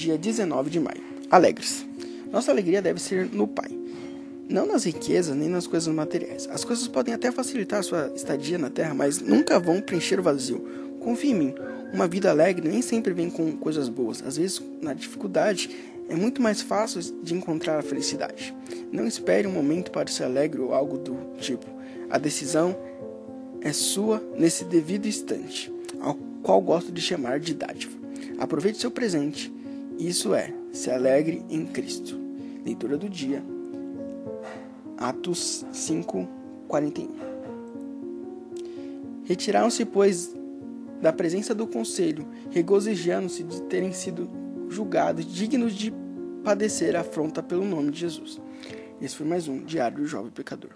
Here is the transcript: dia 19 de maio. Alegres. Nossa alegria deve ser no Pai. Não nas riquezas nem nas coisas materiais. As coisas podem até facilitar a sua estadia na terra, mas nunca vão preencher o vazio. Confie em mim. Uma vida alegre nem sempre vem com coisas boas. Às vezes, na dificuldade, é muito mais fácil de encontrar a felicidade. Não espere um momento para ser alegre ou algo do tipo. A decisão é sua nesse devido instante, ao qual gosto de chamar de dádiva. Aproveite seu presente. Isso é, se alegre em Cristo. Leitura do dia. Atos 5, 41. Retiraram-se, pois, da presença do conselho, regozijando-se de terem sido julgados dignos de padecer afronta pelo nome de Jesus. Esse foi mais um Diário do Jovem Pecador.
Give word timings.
dia 0.00 0.16
19 0.16 0.70
de 0.70 0.80
maio. 0.80 1.02
Alegres. 1.30 1.86
Nossa 2.32 2.50
alegria 2.50 2.80
deve 2.80 2.98
ser 2.98 3.26
no 3.26 3.46
Pai. 3.46 3.68
Não 4.48 4.66
nas 4.66 4.84
riquezas 4.84 5.36
nem 5.36 5.48
nas 5.48 5.66
coisas 5.66 5.92
materiais. 5.94 6.48
As 6.50 6.64
coisas 6.64 6.88
podem 6.88 7.12
até 7.12 7.30
facilitar 7.30 7.80
a 7.80 7.82
sua 7.82 8.12
estadia 8.16 8.56
na 8.56 8.70
terra, 8.70 8.94
mas 8.94 9.20
nunca 9.20 9.60
vão 9.60 9.80
preencher 9.80 10.18
o 10.18 10.22
vazio. 10.22 10.66
Confie 11.00 11.30
em 11.30 11.34
mim. 11.34 11.54
Uma 11.92 12.08
vida 12.08 12.30
alegre 12.30 12.66
nem 12.66 12.80
sempre 12.80 13.12
vem 13.12 13.28
com 13.28 13.52
coisas 13.52 13.88
boas. 13.88 14.22
Às 14.26 14.38
vezes, 14.38 14.62
na 14.80 14.94
dificuldade, 14.94 15.70
é 16.08 16.16
muito 16.16 16.40
mais 16.40 16.62
fácil 16.62 17.00
de 17.22 17.34
encontrar 17.34 17.78
a 17.78 17.82
felicidade. 17.82 18.54
Não 18.90 19.06
espere 19.06 19.46
um 19.46 19.52
momento 19.52 19.90
para 19.90 20.08
ser 20.08 20.24
alegre 20.24 20.60
ou 20.60 20.72
algo 20.72 20.96
do 20.96 21.14
tipo. 21.38 21.66
A 22.08 22.16
decisão 22.16 22.76
é 23.60 23.72
sua 23.72 24.22
nesse 24.36 24.64
devido 24.64 25.06
instante, 25.06 25.70
ao 26.00 26.14
qual 26.42 26.60
gosto 26.60 26.90
de 26.90 27.02
chamar 27.02 27.38
de 27.38 27.54
dádiva. 27.54 27.96
Aproveite 28.38 28.78
seu 28.78 28.90
presente. 28.90 29.59
Isso 30.00 30.34
é, 30.34 30.50
se 30.72 30.90
alegre 30.90 31.44
em 31.50 31.66
Cristo. 31.66 32.18
Leitura 32.64 32.96
do 32.96 33.06
dia. 33.06 33.44
Atos 34.96 35.66
5, 35.70 36.26
41. 36.66 37.10
Retiraram-se, 39.24 39.84
pois, 39.84 40.34
da 41.02 41.12
presença 41.12 41.54
do 41.54 41.66
conselho, 41.66 42.26
regozijando-se 42.50 43.42
de 43.42 43.60
terem 43.64 43.92
sido 43.92 44.26
julgados 44.70 45.26
dignos 45.26 45.74
de 45.74 45.92
padecer 46.42 46.96
afronta 46.96 47.42
pelo 47.42 47.66
nome 47.66 47.90
de 47.90 48.00
Jesus. 48.00 48.40
Esse 49.02 49.14
foi 49.14 49.26
mais 49.26 49.48
um 49.48 49.62
Diário 49.62 49.98
do 49.98 50.06
Jovem 50.06 50.30
Pecador. 50.30 50.70